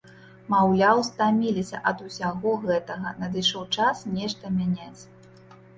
[0.53, 5.03] Маўляў, стаміліся ад усяго гэтага, надышоў час нешта мяняць.